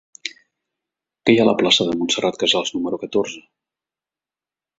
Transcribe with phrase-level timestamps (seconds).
[1.25, 3.45] Què hi ha a la plaça de Montserrat Casals número catorze?